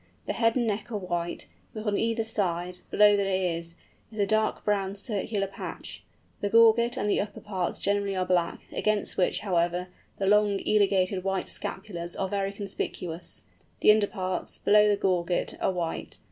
[0.25, 1.45] The head and neck are white,
[1.75, 3.75] but on either side, below the ears,
[4.11, 6.03] is a dark brown circular patch;
[6.39, 11.23] the gorget and the upper parts generally are black, against which, however, the long, elongated
[11.23, 13.43] white scapulars are very conspicuous;
[13.81, 16.17] the underparts, below the gorget, are white.